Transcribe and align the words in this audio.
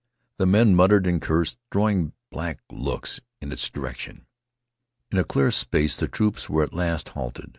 The 0.37 0.47
men 0.47 0.73
muttered 0.75 1.05
and 1.05 1.21
cursed, 1.21 1.59
throwing 1.71 2.13
black 2.31 2.59
looks 2.71 3.21
in 3.39 3.51
its 3.51 3.69
direction. 3.69 4.25
In 5.11 5.19
a 5.19 5.23
clear 5.23 5.51
space 5.51 5.95
the 5.95 6.07
troops 6.07 6.49
were 6.49 6.63
at 6.63 6.73
last 6.73 7.09
halted. 7.09 7.49